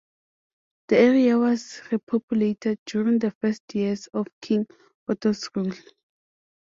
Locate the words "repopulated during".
1.91-3.19